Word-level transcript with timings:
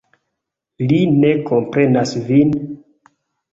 Li 0.91 0.97
ne 1.25 1.35
komprenas 1.51 2.17
vin? 2.33 2.59